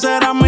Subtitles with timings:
[0.00, 0.47] cansé de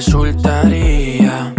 [0.00, 1.52] resultaría.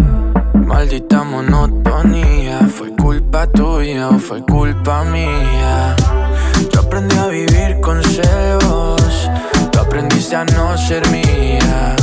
[0.66, 5.96] Maldita monotonía Fue culpa tuya o fue culpa mía.
[6.74, 9.30] Yo aprendí a vivir con celos
[9.72, 11.96] Tú aprendiste a no ser mía.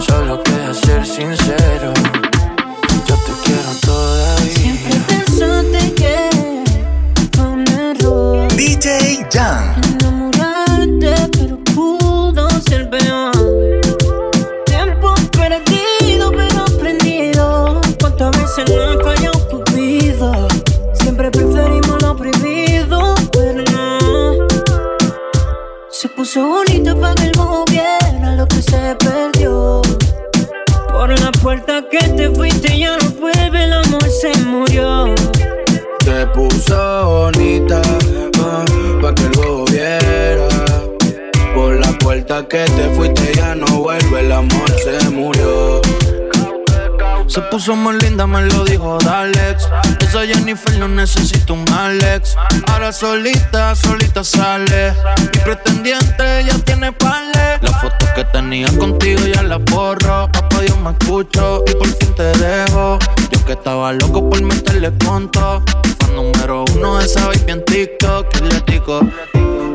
[0.00, 1.92] Solo queda ser sincero
[3.06, 4.54] Yo te quiero todavía.
[4.54, 6.64] Siempre pensaste que
[7.34, 8.48] fue un error.
[8.56, 9.85] DJ Jan.
[26.36, 29.80] Puso bonito para que el bobo viera lo que se perdió.
[30.92, 35.14] Por la puerta que te fuiste ya no vuelve, el amor se murió.
[36.04, 37.80] Te puso bonita,
[38.38, 38.64] ah,
[39.00, 40.48] pa' que el bobo viera.
[41.54, 44.65] Por la puerta que te fuiste ya no vuelve, el amor.
[47.36, 49.68] Se puso más linda, me lo dijo Dalex.
[50.00, 52.34] Esa Jennifer no necesita un Alex.
[52.68, 54.94] Ahora solita, solita sale.
[55.18, 57.58] Mi pretendiente ya tiene pale.
[57.60, 60.32] Las fotos que tenía contigo ya las borro.
[60.32, 62.98] Papá Dios me escucho y por fin te dejo.
[63.30, 65.62] Yo que estaba loco por meterle punto.
[66.00, 68.34] Fan número uno de esa baby en TikTok.
[68.40, 69.00] Le digo,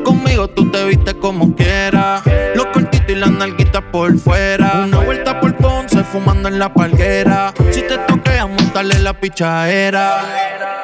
[0.03, 2.23] conmigo tú te viste como quieras.
[2.55, 4.81] Los cortitos y las nalguitas por fuera.
[4.83, 7.53] Una vuelta por Ponce fumando en la palguera.
[7.71, 10.23] Si te toquea, montarle la pichadera.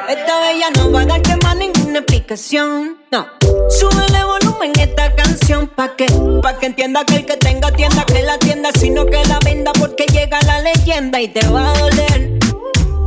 [0.09, 2.97] Esta bella no va a darte más ninguna explicación.
[3.11, 3.27] No.
[3.69, 6.05] Súbele volumen esta canción pa' que,
[6.41, 9.71] pa' que entienda que el que tenga tienda que la tienda, sino que la venda
[9.73, 12.39] porque llega la leyenda y te va a doler.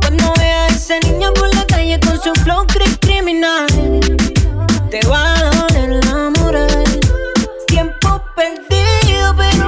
[0.01, 3.67] Cuando veas a esa niña por la calle con su flow cri- criminal,
[4.91, 6.83] te va a doler la moral.
[7.67, 9.67] Tiempo perdido pero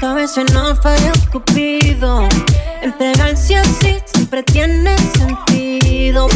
[0.00, 2.28] Cuántas veces no falla Cupido.
[2.82, 6.28] Entregarse así siempre tiene sentido.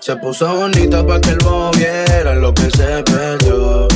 [0.00, 3.88] Se puso bonita pa' que el bobo viera lo que se perdió.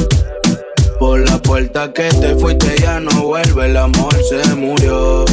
[0.99, 5.25] Por la puerta que te fuiste ya no vuelve, el amor se murió.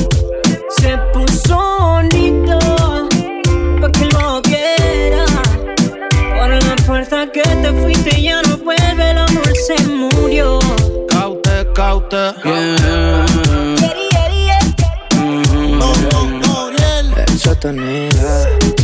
[0.78, 2.60] se puso bonito,
[3.82, 5.26] pa' que lo quiera.
[6.38, 10.60] Por la fuerza que te fuiste ya no vuelve, el amor se murió.
[11.88, 12.34] Caute.
[12.44, 13.26] Yeah.
[15.16, 15.80] Mm.
[17.40, 18.77] Juntos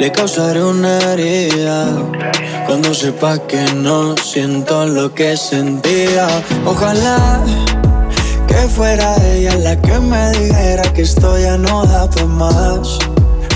[0.00, 1.86] le causaré una herida.
[2.66, 6.26] Cuando sepa que no siento lo que sentía,
[6.64, 7.40] ojalá
[8.48, 12.98] que fuera ella la que me dijera que esto ya no da para más.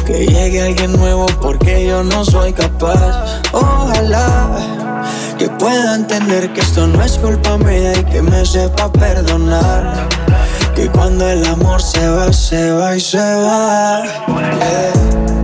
[0.04, 3.40] Que llegue alguien nuevo porque yo no soy capaz.
[3.52, 4.50] Ojalá
[5.38, 10.08] que pueda entender que esto no es culpa mía y que me sepa perdonar.
[10.74, 14.02] Que cuando el amor se va, se va y se va.
[14.26, 15.43] ¿Cómo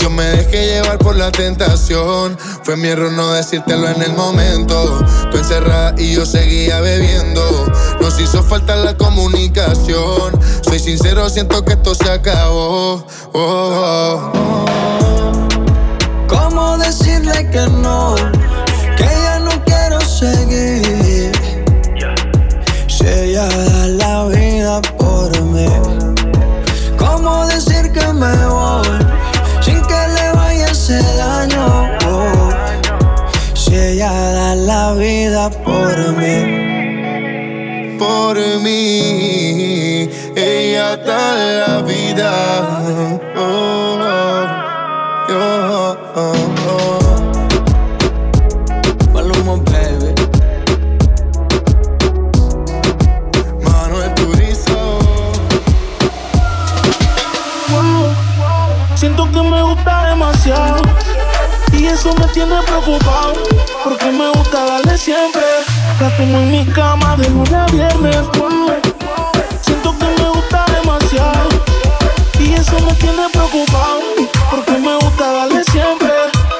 [0.00, 2.38] Yo me dejé llevar por la tentación.
[2.64, 5.04] Fue mi error no decírtelo en el momento.
[5.30, 7.42] Tú encerrada y yo seguía bebiendo.
[8.00, 10.32] Nos hizo falta la comunicación.
[10.62, 13.04] Soy sincero, siento que esto se acabó.
[13.32, 14.50] Oh, oh, oh.
[16.28, 18.14] ¿Cómo decirle que no?
[38.22, 42.32] Por mí, ella da la vida.
[43.34, 43.98] Oh,
[45.30, 46.40] oh, oh,
[61.72, 63.32] Y eso me tiene preocupado.
[63.82, 65.42] Porque me gusta darle siempre.
[66.00, 68.16] La tengo en mi cama de lunes a viernes.
[69.60, 71.48] Siento que me gusta demasiado.
[72.38, 74.00] Y eso me tiene preocupado.
[74.50, 76.08] Porque me gusta darle siempre.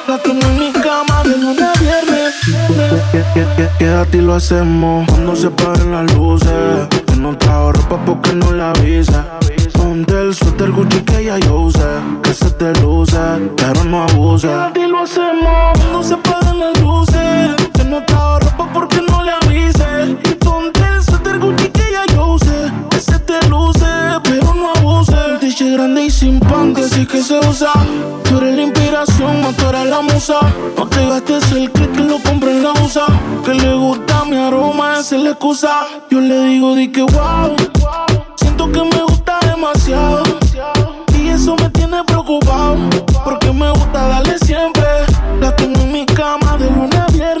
[0.07, 2.35] La tengo en mi cama de lunes a viernes.
[3.79, 6.87] Quédate y lo hacemos cuando se paren las luces.
[7.07, 9.25] Que no trajo ropa porque no la avisa.
[9.73, 11.79] Ponte el suéter Gucci que ya yo usé
[12.21, 13.17] Que se te luce,
[13.57, 18.69] pero no abuse Y lo hacemos cuando se apaguen las luces Que no te ropa
[18.73, 19.10] porque no
[19.53, 23.85] Y ponte el suéter Gucci que ya yo usé Que se te luce,
[24.23, 25.15] pero no abuse
[25.61, 27.73] Un grande y sin pan que sí que se usa
[28.27, 30.39] Tú eres la inspiración, más tú eres la musa
[30.77, 33.05] No te gastes el click que lo compre en la usa
[33.45, 37.55] Que le gusta mi aroma, esa es la excusa Yo le digo, di que wow
[38.35, 40.23] Siento que me gusta demasiado.
[41.17, 42.77] Y eso me tiene preocupado.
[43.23, 44.83] Porque me gusta darle siempre.
[45.39, 47.40] La tengo en mi cama de lunes a viernes.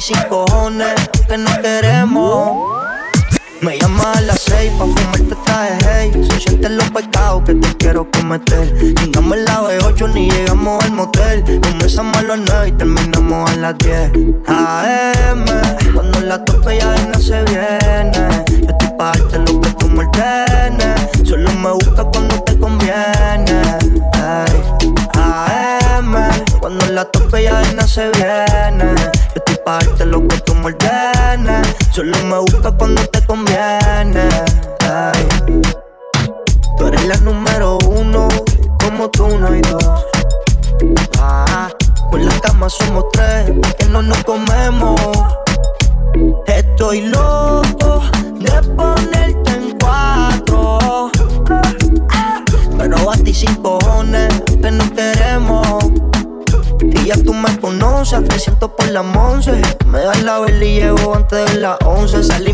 [0.00, 0.94] A ti sin cojones,
[1.28, 2.70] que no queremos.
[3.60, 6.28] Me llama a las seis pa' fumarte traje hey.
[6.30, 8.72] Se sienten los pecados que te quiero cometer.
[8.78, 11.44] Llegamos en la B8 ni llegamos al motel.
[11.60, 14.12] Comenzamos a las nueve y terminamos a las 10
[14.46, 15.09] AM
[32.00, 33.39] Solo me busca cuando te conviene.
[61.60, 62.24] Llego antes de las 11.
[62.24, 62.49] Salimos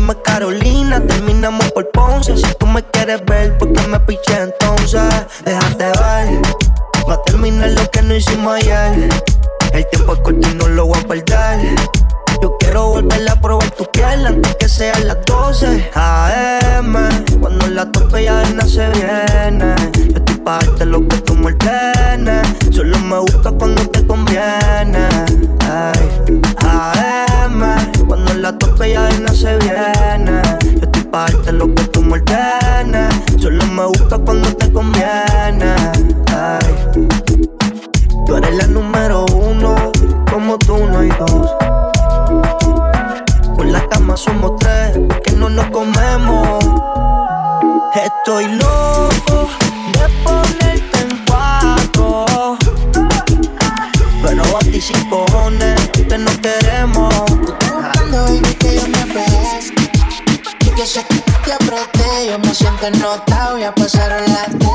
[44.17, 46.65] somos tres, que no nos comemos.
[47.93, 49.49] Estoy loco
[49.93, 52.57] de ponerte en cuatro.
[54.23, 57.13] Pero a ti sin cojones, que no queremos.
[57.25, 58.25] Tú estás buscando,
[58.59, 59.73] que yo me aprecio.
[60.75, 64.66] Yo sé que te apreté, yo me siento notado, ya pasaron las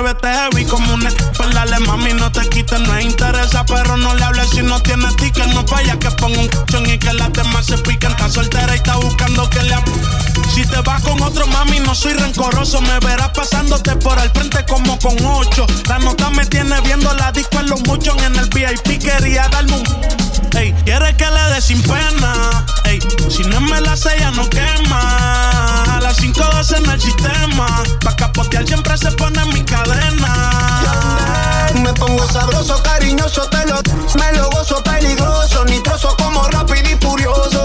[0.00, 4.22] Muévete heavy como un pues dale mami, no te quites, no interesa, pero no le
[4.22, 7.66] hables si no tienes ticket, no falla que ponga un cuchón y que las demás
[7.66, 8.12] se piquen.
[8.12, 9.74] Está soltera y está buscando que le
[10.54, 14.64] Si te vas con otro mami, no soy rencoroso, me verás pasándote por el frente
[14.66, 15.66] como con ocho.
[15.88, 19.78] La nota me tiene viendo la disco en los muchos en el VIP quería darme
[19.78, 20.56] un.
[20.56, 22.64] Ey, quiere que le dé sin pena.
[23.28, 25.96] Si no me la sella no quema.
[25.96, 26.42] A las 5
[26.76, 27.82] en el sistema.
[28.02, 31.68] Pa' capotear siempre se pone en mi cadena.
[31.82, 33.82] Me pongo sabroso, cariñoso, te lo
[34.18, 37.57] me lo gozo peligroso, nitroso como rápido y furioso.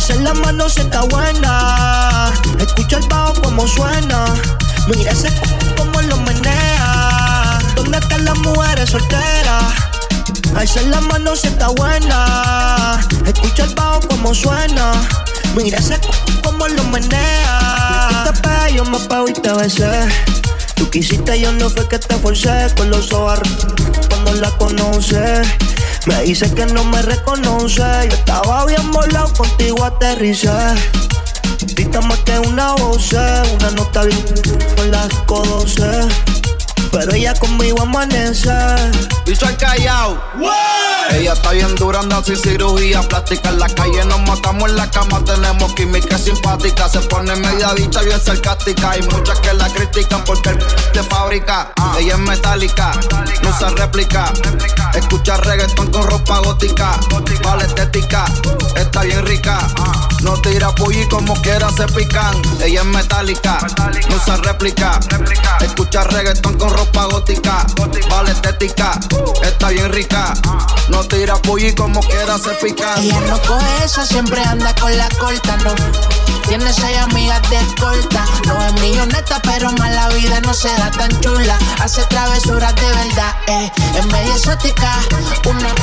[0.00, 2.32] Alza la mano si está buena.
[2.58, 4.24] Escucha el bajo como suena.
[4.88, 5.28] Mira ese
[5.76, 7.58] como lo menea.
[7.76, 9.74] ¿Dónde están las mujeres solteras?
[10.56, 12.98] Alza la mano si está buena.
[13.26, 14.92] Escucha el bajo como suena.
[15.54, 16.00] Mira ese
[16.42, 18.24] como lo menea.
[18.24, 20.08] Tú te pegas, yo me pego y te besé.
[20.76, 22.72] Tú quisiste, yo no fue que te forcé.
[22.74, 23.40] Con los ojos
[24.08, 25.42] cuando la conoce.
[26.06, 27.82] Me dice que no me reconoce.
[28.08, 30.50] Yo estaba bien volado, contigo aterricé.
[31.74, 34.24] Grita más que una voz, una nota bien
[34.76, 35.76] con las codos.
[36.92, 38.50] Pero ella conmigo amanece.
[39.26, 40.18] Y soy callao.
[41.12, 43.50] Ella está bien dura, anda sin cirugía plástica.
[43.50, 46.88] En la calle nos matamos en la cama, tenemos química simpática.
[46.88, 48.90] Se pone media bicha bien sarcástica.
[48.90, 51.72] Hay muchas que la critican porque el de fábrica.
[51.98, 52.92] Ella es metálica,
[53.42, 54.32] no usa réplica.
[54.94, 56.98] Escucha reggaetón con ropa gótica.
[57.42, 58.24] Vale estética,
[58.76, 59.58] está bien rica.
[60.22, 62.40] No tira pulli como quiera se pican.
[62.62, 63.58] Ella es metálica,
[64.08, 65.00] no usa réplica.
[65.60, 67.66] Escucha reggaetón con ropa gótica.
[68.08, 68.98] Vale estética,
[69.42, 70.34] está bien rica.
[70.88, 72.98] No tira pulli como quiera se pican.
[72.98, 75.74] Ella no coge esa, siempre anda con la corta, no.
[76.48, 78.24] Tiene seis amigas de escolta.
[78.46, 81.56] No es milloneta, pero más la vida no se da tan chula.
[81.80, 83.70] Hace travesuras de verdad, eh.
[83.96, 84.98] Es media exótica,
[85.46, 85.74] una.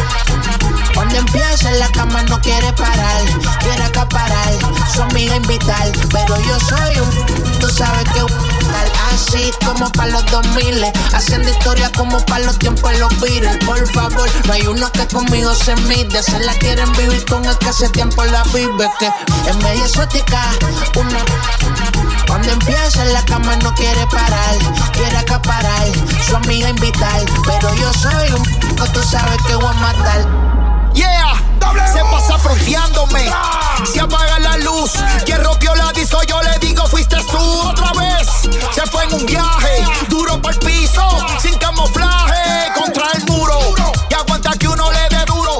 [0.93, 3.21] Cuando empieza en la cama no quiere parar,
[3.59, 4.53] quiere acaparar,
[4.93, 5.91] su amiga invitar.
[6.11, 7.59] Pero yo soy un.
[7.59, 12.59] Tú sabes que un tal así como para los 2000 Haciendo historia como para los
[12.59, 13.57] tiempos los Beatles.
[13.65, 16.21] Por favor, no hay uno que conmigo se mide.
[16.21, 18.89] Se la quieren vivir con el que hace tiempo la vive.
[18.99, 19.07] Que
[19.49, 20.41] es media exótica
[20.95, 21.23] Una
[22.27, 24.57] cuando empieza en la cama no quiere parar
[24.91, 25.87] Quiere acaparar,
[26.27, 27.21] su amiga invitar.
[27.45, 28.43] Pero yo soy un
[28.93, 30.47] tú sabes que voy a matar.
[30.93, 31.56] Yeah,
[31.91, 33.31] se pasa fronteándome.
[33.85, 34.93] Se apaga la luz.
[35.25, 38.27] Quien rompió la disco, yo le digo, fuiste tú otra vez.
[38.73, 41.07] Se fue en un viaje, duro por el piso,
[41.41, 43.59] sin camuflaje, contra el muro.
[44.09, 45.59] Y aguanta que uno le dé duro.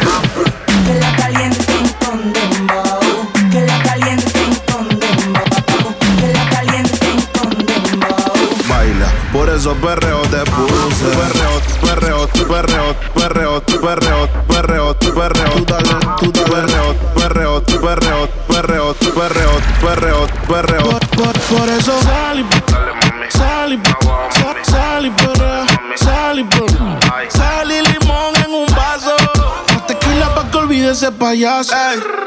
[9.61, 11.05] esos perreos te puse.
[11.21, 15.51] Perreo, perreo, perreo, perreo, perreo, perreo, perreo.
[15.51, 16.95] Tú dale, tú dale.
[17.13, 20.99] Perreo, perreo, perreo, perreo, perreo, perreo, perreo.
[21.49, 22.43] Por, eso sal y
[23.29, 23.77] sal y
[24.71, 29.15] sal y perreo, sal y sal y limón en un vaso.
[29.85, 31.75] Tequila pa' que olvide ese payaso.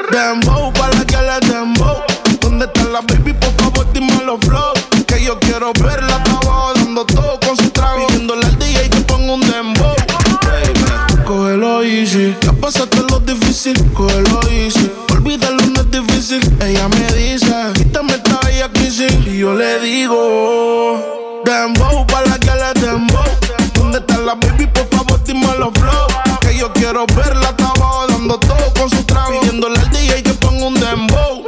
[0.09, 1.97] Dembow, pa' la que le dembow.
[2.39, 3.33] ¿Dónde está la baby?
[3.33, 4.71] Por favor, dime los flow.
[5.05, 6.23] Que yo quiero verla
[27.05, 29.39] quiero verla abajo dando todo con su trago.
[29.39, 31.43] Pidiéndole al DJ que ponga un dembow.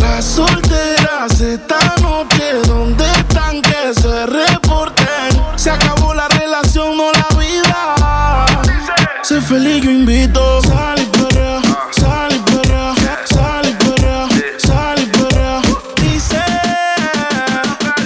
[0.00, 3.62] Las solteras esta noche, ¿dónde están?
[3.62, 5.42] Que se reporten.
[5.56, 8.46] Se acabó la relación, no la vida.
[9.22, 10.62] Sé feliz, yo invito.
[10.62, 11.60] Sal y perrea,
[11.92, 12.94] sal y perrea,
[13.26, 15.60] sal y perrea, sal y perrea.
[15.96, 16.42] Dice,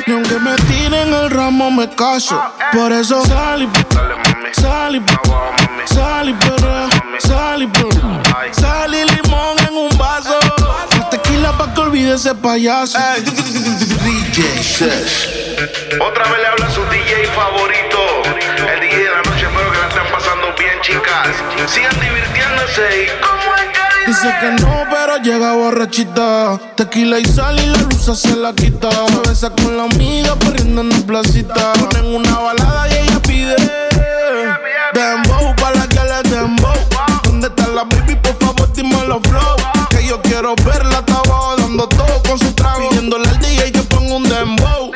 [0.07, 2.41] ni aunque me tiren el ramo me caso.
[2.73, 5.01] Por eso sal y sal y
[5.87, 8.23] sal y perrea, sal y perrea.
[8.53, 10.39] Sal y limón en un vaso.
[10.99, 12.99] La tequila pa' que olvide ese payaso.
[13.19, 15.29] DJ Sesh.
[16.01, 18.23] Otra vez le habla su DJ favorito.
[18.73, 21.73] El DJ de la noche, espero que la estén pasando bien, chicas.
[21.73, 26.59] Sigan divirtiéndose y como es que Dice que no, pero llega borrachita.
[26.77, 28.91] Tequila y sal y la luz se la quita.
[28.91, 31.73] Se besa con la amiga corriendo en la placita.
[31.73, 33.84] Ponen una balada y ella pide.
[39.91, 42.89] Que yo quiero verla abajo dando todo con su trago.
[42.89, 44.91] Pidiéndole al DJ que ponga un dembow.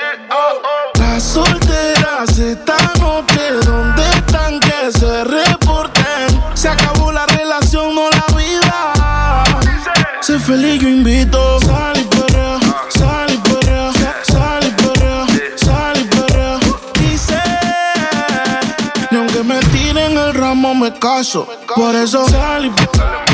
[0.99, 4.59] Las solteras esta noche, ¿dónde están?
[4.59, 6.43] Que se reporten.
[6.55, 9.45] Se acabó la relación, no la vida.
[10.21, 11.61] Sé feliz, yo invito.
[11.61, 13.93] Sal y perrea, sal y perrea,
[14.25, 16.59] sal y perrea, sal y perrea.
[16.95, 17.41] Dice,
[19.13, 21.49] ni aunque me tiren el ramo me caso.
[21.77, 23.28] Por eso sal y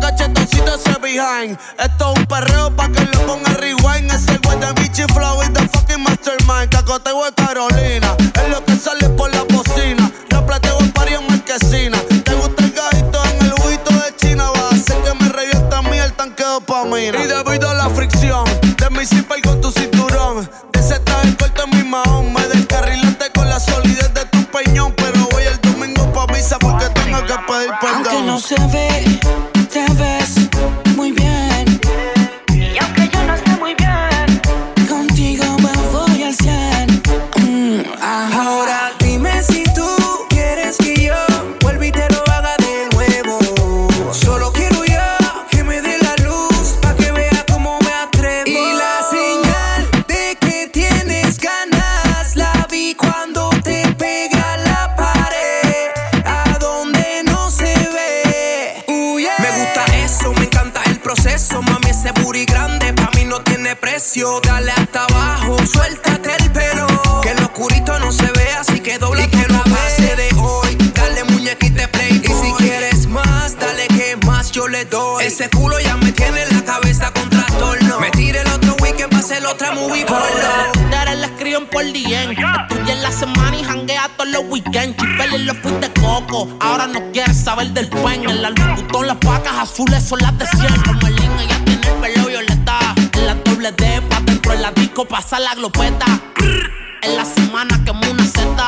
[0.00, 1.58] cachetoncito ese behind.
[1.78, 4.10] Esto es un perreo pa' que le ponga rewind.
[4.12, 6.70] Es el güey de Michi Flow y the fucking mastermind.
[6.70, 8.16] Cacoteo de Carolina.
[8.34, 10.10] Es lo que sale por la bocina.
[10.30, 11.98] Repleteo el party en marquesina.
[12.24, 14.50] Te gusta el gajito en el huito de China.
[14.50, 17.18] Va a hacer que me revienta a mí el tanque de dopamina.
[17.22, 20.48] Y debido a la fricción de mi zipper con tu cinturón.
[20.72, 22.32] De ese traje corto en mi mahón.
[22.32, 24.94] Me descarrilaste con la solidez de tu peñón.
[24.96, 28.06] Pero voy el domingo pa' misa porque tengo que pedir perdón.
[28.06, 29.19] Aunque no se ve,
[75.20, 78.00] Ese culo ya me tiene en la cabeza con trastorno.
[78.00, 80.26] Me tiré el otro weekend para hacer otra movie porno.
[80.90, 82.32] Dale, la escriben por DM.
[82.32, 84.96] Estudia en la semana y janguea todos los weekends.
[84.96, 86.48] Chipel en los fuiste coco.
[86.58, 88.28] Ahora no quieres saber del pen.
[88.28, 90.82] En la Louboutin las pacas azules son las de 100.
[90.82, 92.78] Como el link, ella tiene el pelo violeta.
[93.12, 96.06] En la doble D, pa' dentro de la disco pasa la glopeta.
[97.02, 98.66] En la semana quemo una seta.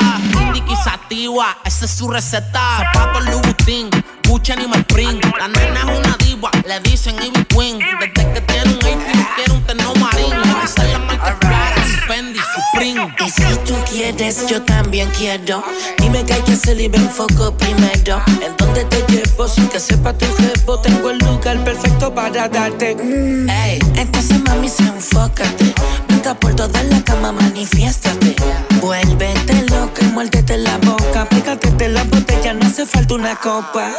[1.13, 2.59] Esa es su receta.
[2.91, 3.87] Zapatos Louboutin,
[4.27, 5.23] Gucci Animal Print.
[5.37, 7.77] La nena es una diva, le dicen Ivy Queen.
[7.77, 10.31] Desde que tiene un AP, quiere un terno marín.
[10.31, 13.15] Le dicen la marca Clara, Fendi, Supreme.
[13.19, 15.63] Y si tú quieres, yo también quiero.
[15.99, 18.23] Dime que hay que hacer y ven foco primero.
[18.41, 19.47] ¿En dónde te llevo?
[19.47, 22.95] Sin que sepa tu jefe, tengo el lugar perfecto para darte.
[22.95, 23.47] Mm.
[23.51, 25.75] Ey, entonces mami, se enfócate.
[26.09, 28.35] Nunca por toda la cama, manifiéstate.
[28.83, 31.23] Vuélvete loca muérdete la boca.
[31.29, 33.89] Pégate la botella, no hace falta una copa.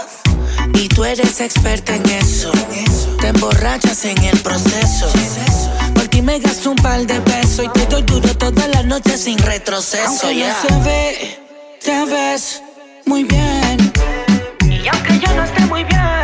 [0.75, 2.53] Y tú eres experta en eso.
[3.19, 5.07] Te emborrachas en el proceso.
[5.95, 9.17] Por ti me gasto un par de pesos y te doy duro toda la noche
[9.17, 10.27] sin retroceso.
[10.27, 10.49] Aunque ya.
[10.49, 11.39] no se ve,
[11.83, 12.63] te ves
[13.07, 13.93] muy bien.
[14.69, 16.24] Y aunque yo no esté muy bien,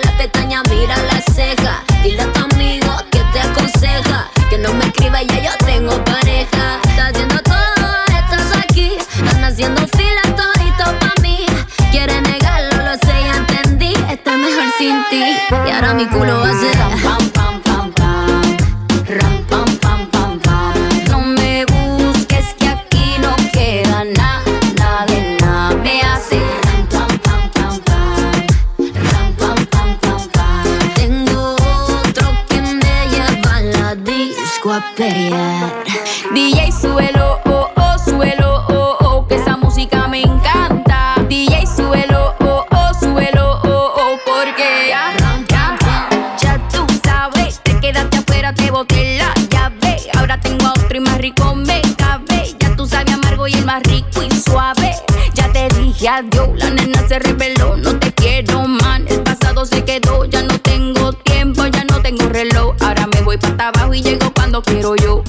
[57.11, 59.05] no te quiero man.
[59.09, 62.73] El pasado se quedó, ya no tengo tiempo, ya no tengo reloj.
[62.79, 65.21] Ahora me voy para abajo y llego cuando quiero yo.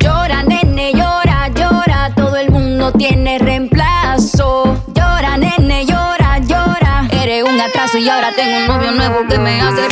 [0.00, 2.12] Llora, nene, llora, llora.
[2.16, 4.82] Todo el mundo tiene reemplazo.
[4.88, 7.06] Llora, nene, llora, llora.
[7.12, 9.89] Eres un atraso y ahora tengo un novio nuevo que me hace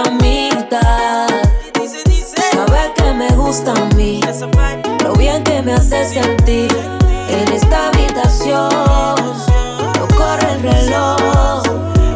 [0.00, 1.28] otra mitad.
[1.74, 4.20] Sabes que me gusta a mí.
[5.04, 6.70] Lo bien que me hace sentir
[7.28, 8.68] en esta habitación.
[9.98, 11.62] No corre el reloj.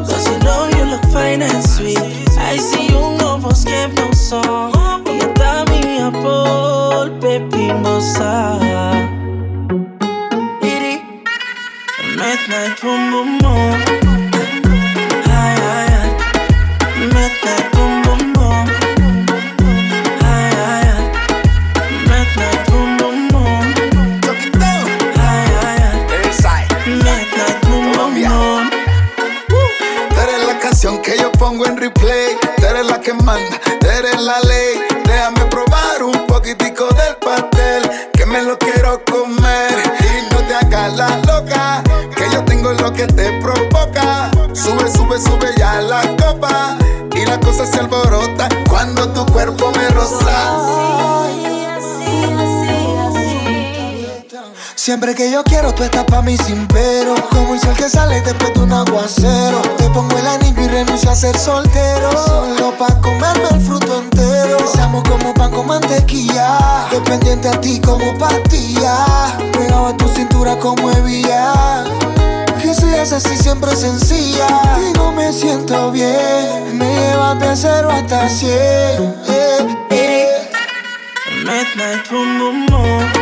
[0.06, 1.98] Cause you know you look fine and sweet.
[2.38, 4.70] I see you know vos que pasó.
[5.06, 7.10] Y está mi amor,
[7.82, 8.58] moza.
[10.62, 11.02] Iri.
[12.16, 14.13] Midnight boom boom boom.
[42.94, 44.30] Que te provoca.
[44.52, 46.76] Sube, sube, sube ya la copa.
[47.14, 50.74] Y la cosa se alborota cuando tu cuerpo me roza.
[54.74, 57.14] Siempre que yo quiero, tú estás pa' mí sin pero.
[57.30, 59.62] Como el sol que sale después de un aguacero.
[59.78, 62.10] Te pongo el anillo y renuncio a ser soltero.
[62.12, 64.58] Solo pa' comerme el fruto entero.
[64.72, 66.86] Seamos como pan con mantequilla.
[66.90, 69.06] Dependiente a ti como pastilla.
[69.52, 71.84] Pegado a tu cintura como hebilla.
[72.64, 74.46] Que seas así siempre sencilla.
[74.80, 76.78] Y no me siento bien.
[76.78, 79.14] Me llevas de cero hasta cien.
[79.28, 80.50] Eh, eh.
[81.44, 83.13] Midnight boom boom boom.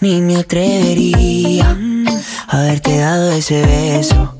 [0.00, 1.76] Ni me atrevería
[2.46, 4.34] a haberte dado ese beso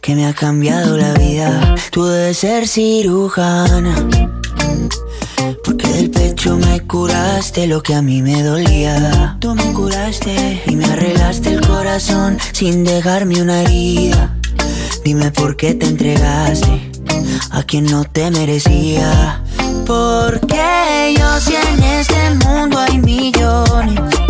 [0.00, 1.74] que me ha cambiado la vida.
[1.90, 3.94] Tú debes ser cirujana,
[5.64, 9.36] porque del pecho me curaste lo que a mí me dolía.
[9.40, 14.36] Tú me curaste y me arreglaste el corazón sin dejarme una herida.
[15.04, 16.90] Dime por qué te entregaste
[17.50, 19.42] a quien no te merecía.
[19.86, 24.29] Porque yo si en este mundo hay millones.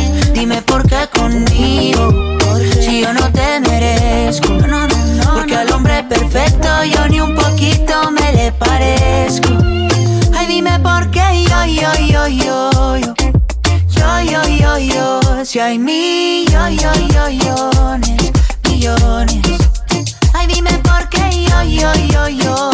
[0.41, 2.09] Dime por qué conmigo.
[2.81, 4.57] Si yo no te merezco.
[5.35, 9.49] Porque al hombre perfecto yo ni un poquito me le parezco.
[10.35, 13.13] Ay, dime por qué yo, yo, yo, yo, yo.
[13.87, 15.45] Yo, yo, yo, yo.
[15.45, 16.87] Si hay millones,
[17.29, 18.31] millones,
[18.67, 19.41] millones.
[20.33, 22.29] Ay, dime por qué yo, yo, yo.
[22.29, 22.70] Yo,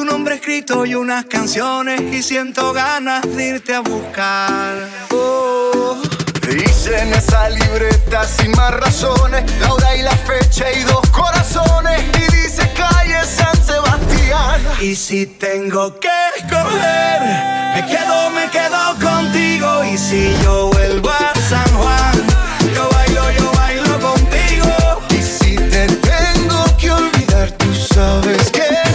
[0.00, 6.00] Tu nombre escrito y unas canciones Y siento ganas de irte a buscar Oh,
[6.48, 12.02] Dice en esa libreta sin más razones, la hora y la fecha y dos corazones.
[12.16, 14.62] Y dice calle San Sebastián.
[14.80, 17.20] Y si tengo que escoger,
[17.74, 19.84] me quedo, me quedo contigo.
[19.84, 22.26] Y si yo vuelvo a San Juan,
[22.74, 25.02] yo bailo, yo bailo contigo.
[25.10, 28.89] Y si te tengo que olvidar, tú sabes que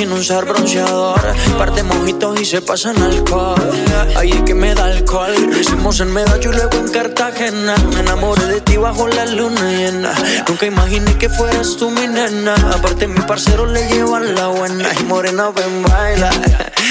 [0.00, 1.20] sin usar bronceador.
[1.58, 3.70] Parte mojitos y se pasan alcohol.
[4.16, 5.34] Ahí es que me da alcohol.
[5.60, 7.74] Hicimos en Medallo y luego en Cartagena.
[7.92, 10.12] Me enamoré de ti bajo la luna llena.
[10.48, 12.54] Nunca imaginé que fueras tú mi nena.
[12.74, 14.88] Aparte, mi parcero le llevan la buena.
[14.98, 16.30] Y morena, ven, baila.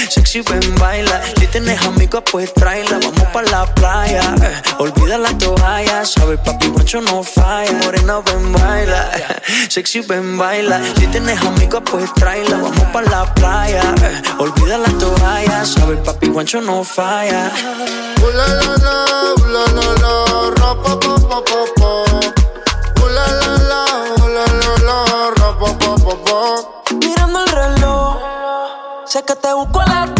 [0.08, 1.20] Sexy, ven, baila.
[1.36, 3.00] Si tienes amigos, pues tráela.
[3.02, 4.22] Vamos pa' la playa.
[4.78, 6.04] Olvida la toalla.
[6.04, 7.72] Sabes, papi, guacho no falla.
[7.84, 9.10] Morena, ven, baila.
[9.68, 10.80] Sexy, ven, baila.
[10.96, 12.56] Si tienes amigos, pues tráela.
[12.56, 13.94] Vamos pa' la playa.
[14.38, 15.64] Olvida la toalla.
[15.64, 17.50] Sabes, papi, guacho no falla.
[18.22, 18.94] Ooh la la la,
[19.38, 20.12] ooh la la la,
[20.58, 21.90] ra pa pa pa pa pa.
[23.00, 23.82] Ooh la la la,
[24.18, 24.96] ooh la la la,
[25.38, 26.40] ra pa pa pa pa.
[27.00, 28.16] Mirando el reloj.
[29.06, 30.14] Sé que te busco a las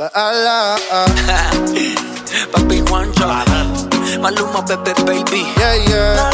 [0.00, 0.80] Baila.
[2.52, 3.28] Papi Juancho.
[4.22, 5.44] Maluma, Pepe, baby.
[5.60, 6.32] Yeah, yeah.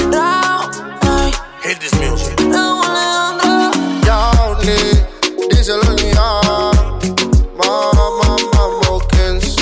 [1.64, 2.38] Hit this music.
[4.06, 4.78] Yawny,
[5.50, 6.30] díselo ya.
[7.58, 9.58] Mama, mama, Kings.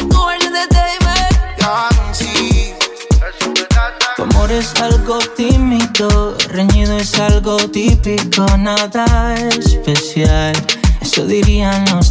[1.57, 2.77] Yancy.
[4.17, 10.53] Tu amor es algo tímido, reñido es algo típico, nada especial.
[11.01, 12.04] Eso dirían los.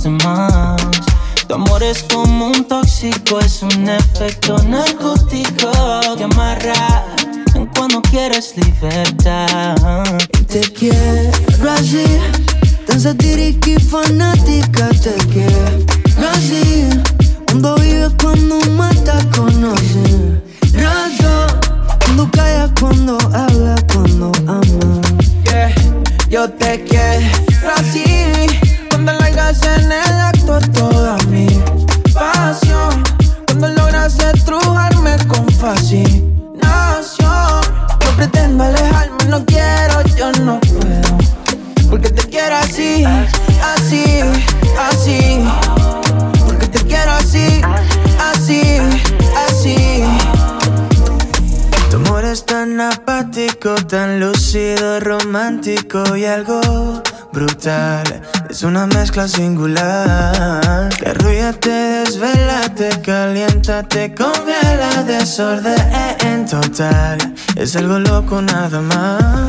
[1.54, 5.70] Tu amor es como un tóxico, es un efecto narcótico
[6.18, 7.06] que amarra
[7.54, 10.04] en cuando quieres libertad.
[10.40, 12.06] Y te quiero así,
[12.88, 14.90] tan satírica y fanática.
[14.90, 16.90] Te quiero así,
[17.46, 20.42] cuando vives cuando mata conoce.
[20.74, 21.60] Razón,
[22.04, 24.66] cuando callas, cuando hablas, cuando amas.
[25.44, 25.76] Yeah,
[26.30, 28.04] yo te quiero así,
[28.90, 30.93] cuando largas en el acto toda
[53.94, 56.60] tan lúcido, romántico y algo
[57.32, 58.24] brutal.
[58.50, 60.90] Es una mezcla singular.
[60.98, 67.20] Que arrulla, te desvela, te calienta, te congela, desorden total.
[67.56, 69.46] Es algo loco nada más.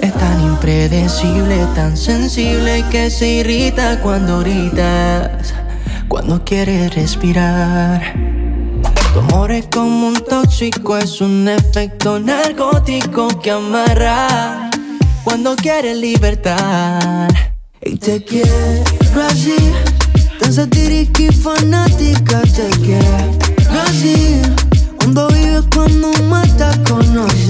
[0.00, 5.52] Es tan impredecible, tan sensible que se irrita cuando gritas,
[6.06, 8.33] cuando quieres respirar.
[9.14, 14.68] Tu amor es como un tóxico, es un efecto narcótico que amarra
[15.22, 17.28] cuando quieres libertad.
[17.80, 18.50] Y te quiero
[19.30, 19.54] así,
[20.40, 23.38] tan satírica y fanática, te quiero
[23.86, 24.42] así.
[24.98, 27.43] Cuando vives, cuando matas, conoces.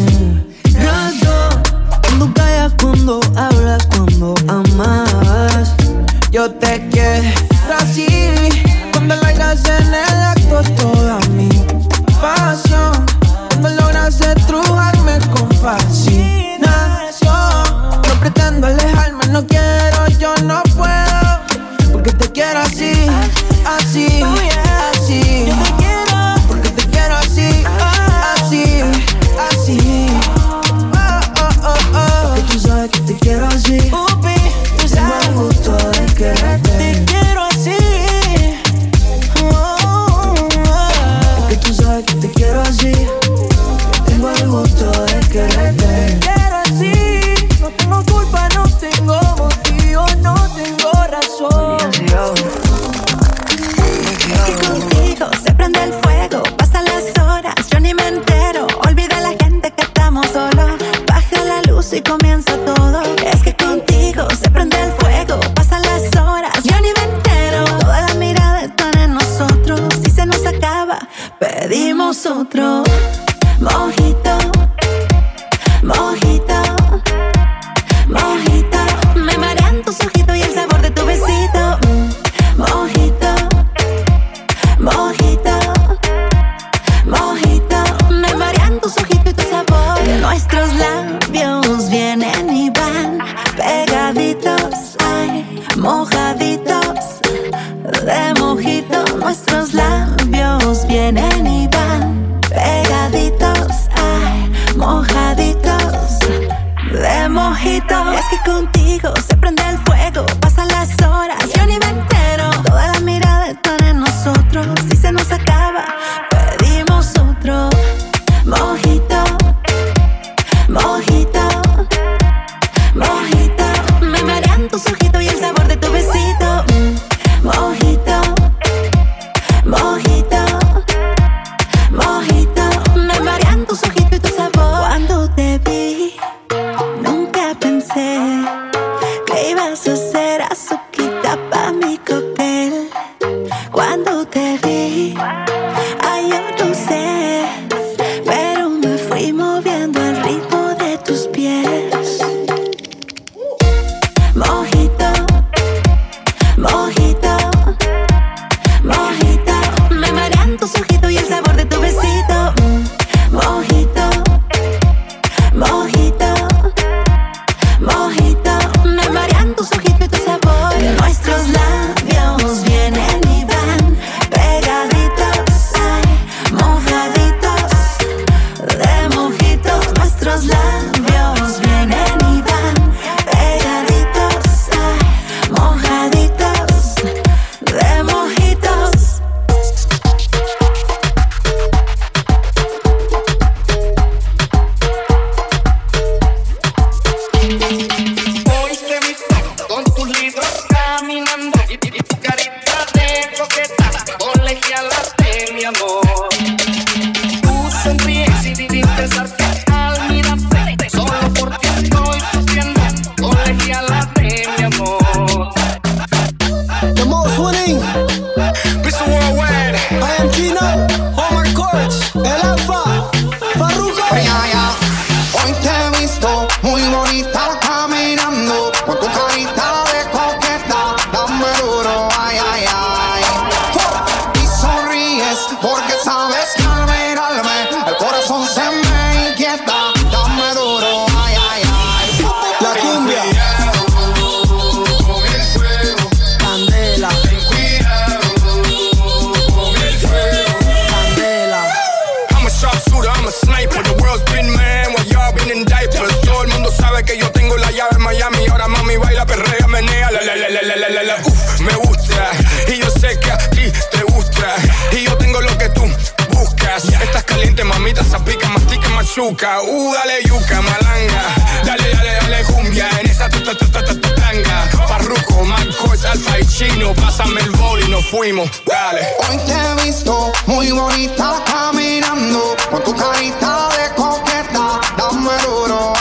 [269.25, 269.62] peluca.
[269.62, 271.22] Uh, dale yuca, malanga.
[271.64, 272.89] Dale, dale, dale cumbia.
[273.01, 274.87] En esa tuta, tuta, tuta, tanga.
[274.89, 276.95] Parruco, Marcos, Alfa y Chino.
[276.95, 278.51] Pásame el bol y nos fuimos.
[278.66, 279.07] Dale.
[279.29, 282.57] Hoy te he visto muy bonita caminando.
[282.70, 284.81] Con tu carita de coqueta.
[284.97, 285.94] Dame duro.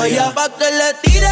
[0.00, 1.28] Vaya pa' que le tire,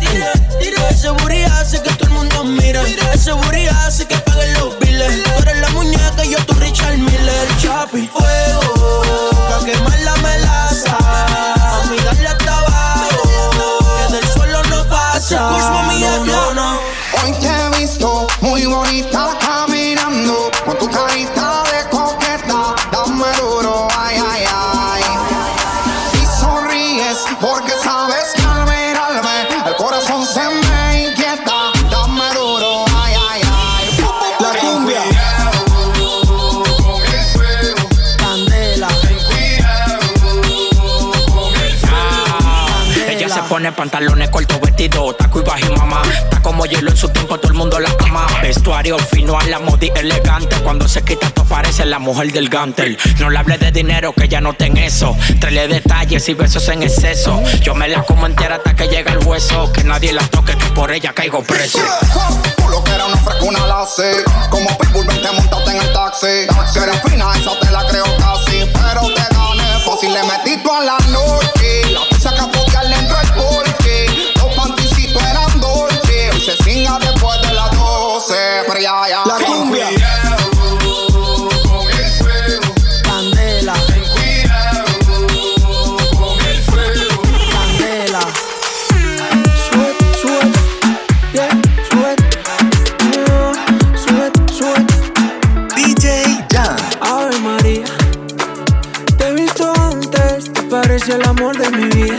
[0.00, 0.88] tire, tire.
[0.88, 2.80] Ese booty hace que todo el mundo mire.
[3.12, 5.22] Ese booty hace que paguen los biles.
[5.22, 7.46] Tú eres la muñeca y yo tu Richard Miller.
[7.60, 11.55] Chapi, fuego, pa' quemar la melaza.
[43.72, 46.02] Pantalones cortos, vestido, taco y baji mamá.
[46.22, 48.26] Está como hielo en su tiempo, todo el mundo la ama.
[48.42, 50.56] Vestuario fino a la modi elegante.
[50.62, 52.96] Cuando se quita, tú parece la mujer del gantel.
[53.18, 55.16] No le hables de dinero, que ya no ten eso.
[55.40, 57.42] Trele detalles y besos en exceso.
[57.60, 59.72] Yo me la como entera hasta que llega el hueso.
[59.72, 61.78] Que nadie la toque, que por ella caigo preso.
[62.56, 64.24] Tú lo que era una frescuna la sé.
[64.50, 66.26] Como Pitbull, vente montaste en el taxi.
[66.72, 68.64] Que eres fina, esa te la creo casi.
[68.72, 71.55] Pero te gané, fácil le metí tú a la noche.
[101.08, 102.16] el amor de mi vida.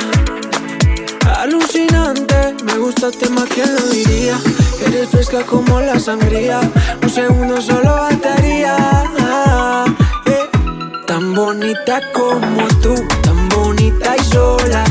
[1.39, 4.39] Alucinante, me gustaste más que lo diría.
[4.85, 6.59] Eres fresca como la sangría,
[7.01, 8.77] un segundo solo bastaría.
[10.25, 10.49] Eh,
[11.05, 14.83] tan bonita como tú, tan bonita y sola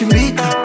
[0.00, 0.57] invita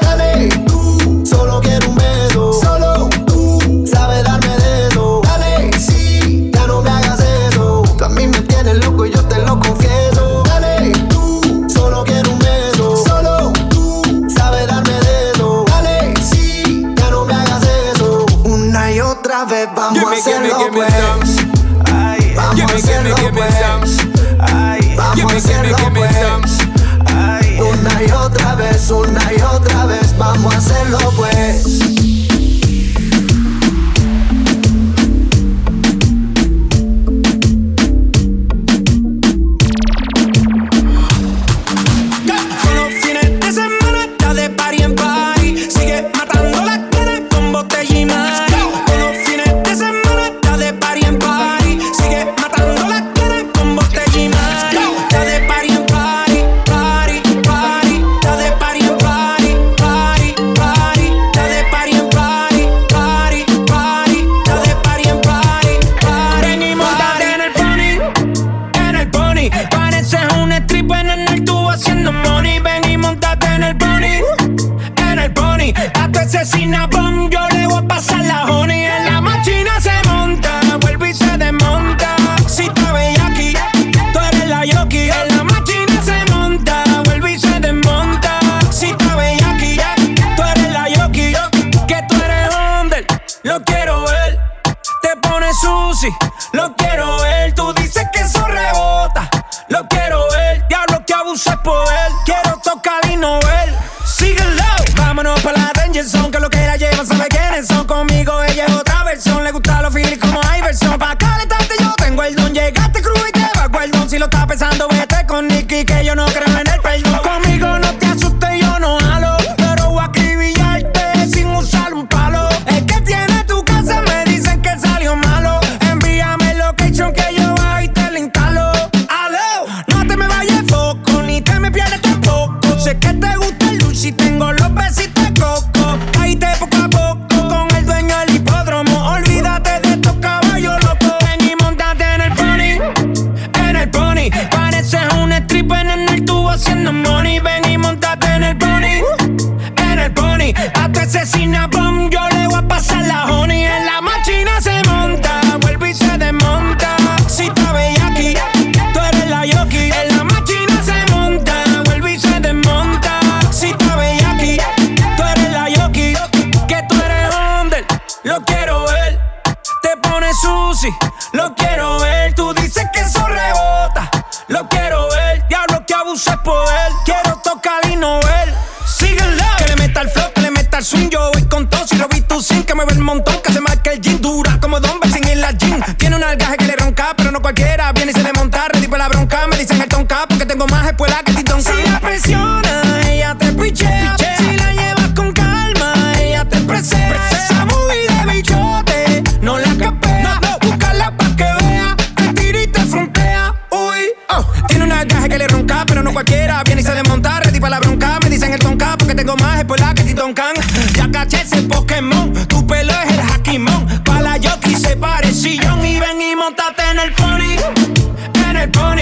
[0.00, 2.52] Dale, tú, solo quiero un beso.
[2.52, 5.20] Solo tú sabes darme de eso.
[5.22, 7.82] Dale, sí, ya no me hagas eso.
[7.96, 10.42] Tú a mí me tienes loco y yo te lo confieso.
[10.44, 12.96] Dale, tú, solo quiero un beso.
[12.96, 14.02] Solo tú
[14.36, 15.64] sabes darme de eso.
[15.68, 17.62] Dale, sí, ya no me hagas
[17.94, 18.26] eso.
[18.44, 20.76] Una y otra vez vamos a hacerlo, give me.
[20.78, 21.36] Pues.
[21.92, 23.98] Ay, vamos give me, a hacerlo, pues.
[24.40, 26.63] Ay, vamos a hacerlo, pues.
[27.60, 32.03] Una y otra vez, una y otra vez, vamos a hacerlo pues.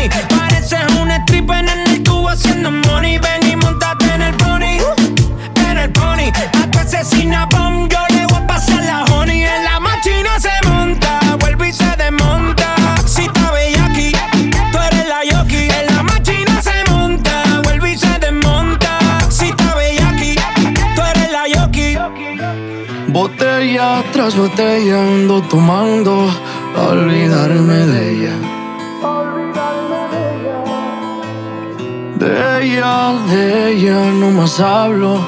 [0.08, 3.18] Pareces un stripper en el tubo haciendo money.
[3.18, 4.78] Ven y montate en el pony,
[5.68, 6.32] en el pony.
[6.60, 9.42] A tu asesina bomb, yo le voy a pasar la honey.
[9.44, 12.74] En la máquina se monta, vuelve y se desmonta.
[13.06, 13.52] Si está
[13.86, 14.12] aquí,
[14.72, 15.68] tú eres la yoki.
[15.78, 18.98] En la máquina se monta, vuelve y se desmonta.
[19.30, 19.74] Si está
[20.10, 20.34] aquí,
[20.96, 21.96] tú eres la yoki.
[23.08, 26.28] Botella tras botella ando tomando,
[26.76, 28.61] olvidarme de ella.
[32.22, 35.18] De ella, de ella no más hablo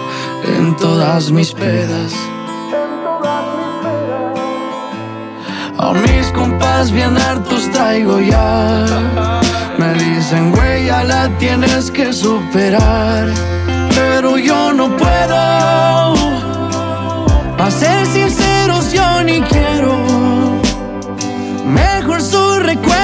[0.45, 2.15] en todas mis pedas.
[5.77, 8.87] A mis compas bien hartos traigo ya.
[9.77, 13.27] Me dicen, güey, ya la tienes que superar.
[13.93, 15.35] Pero yo no puedo.
[17.59, 19.97] A ser sinceros, yo ni quiero.
[21.67, 23.04] Mejor su recuerdo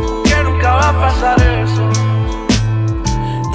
[0.91, 1.89] A pasar eso.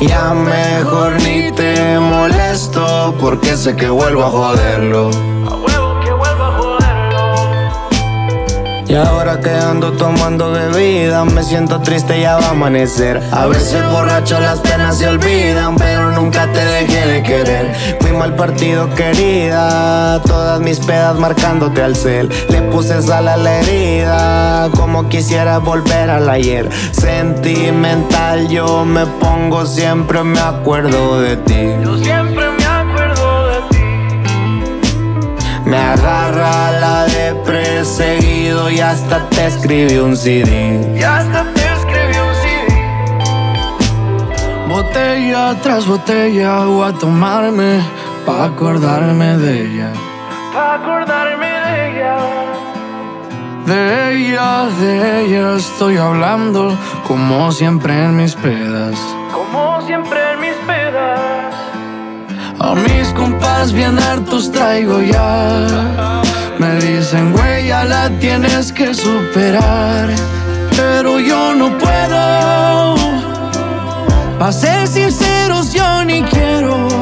[0.00, 5.10] Ya mejor ni te molesto porque sé que vuelvo a joderlo.
[8.88, 13.22] Y ahora que ando tomando bebida, me siento triste, ya va a amanecer.
[13.32, 17.35] A veces borracho las penas se olvidan, pero nunca te dejé de querer.
[18.18, 22.30] Mal partido, querida, todas mis pedas marcándote al cel.
[22.48, 26.68] Le puse sal a la herida, como quisiera volver al ayer.
[26.92, 31.74] Sentimental, yo me pongo, siempre me acuerdo de ti.
[31.82, 33.84] Yo siempre me acuerdo de ti.
[35.66, 40.96] Me agarra la de perseguido y hasta te escribí un CD.
[40.98, 42.66] Y hasta te escribí un CD.
[44.68, 47.80] Botella tras botella voy a tomarme
[48.26, 49.92] pa' acordarme de ella.
[50.52, 52.16] Pa' acordarme de ella.
[53.64, 53.80] De
[54.12, 58.96] ella, de ella estoy hablando como siempre en mis pedas.
[59.32, 61.54] Como siempre en mis pedas.
[62.58, 66.22] A mis compas bien hartos traigo ya.
[66.58, 70.08] Me dicen, güey, ya la tienes que superar.
[70.76, 72.96] Pero yo no puedo.
[74.38, 76.95] Pa' ser sinceros, yo ni quiero.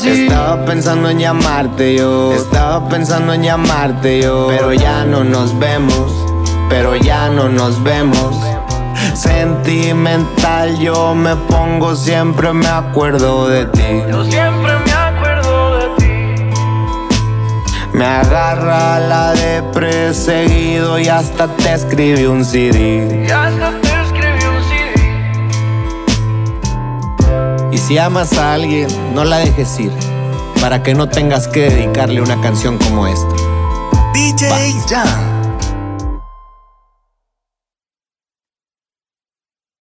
[0.00, 0.22] Así.
[0.22, 6.10] Estaba pensando en llamarte yo, estaba pensando en llamarte yo, pero ya no nos vemos,
[6.70, 8.34] pero ya no nos vemos.
[9.12, 14.02] Sentimental yo me pongo, siempre me acuerdo de ti.
[14.08, 16.50] Yo siempre me acuerdo de ti.
[17.92, 23.26] Me agarra la de perseguido y hasta te escribí un CD.
[23.28, 23.79] Y hasta
[27.80, 29.92] si amas a alguien, no la dejes ir,
[30.60, 33.34] para que no tengas que dedicarle una canción como esta.
[34.12, 35.39] DJ Jam.